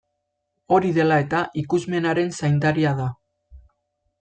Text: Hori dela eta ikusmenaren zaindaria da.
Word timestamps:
Hori 0.77 0.89
dela 0.95 1.19
eta 1.25 1.41
ikusmenaren 1.63 2.33
zaindaria 2.41 2.97
da. 3.03 3.09